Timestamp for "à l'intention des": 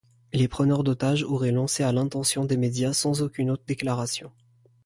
1.83-2.57